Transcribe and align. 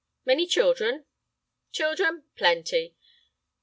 "Many 0.25 0.47
children?" 0.47 1.05
"Children? 1.71 2.23
Plenty. 2.35 2.95